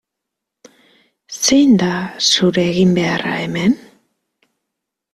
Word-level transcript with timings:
Zein 1.41 1.77
da 1.83 1.91
zure 2.31 2.65
eginbeharra 2.73 3.37
hemen? 3.45 3.79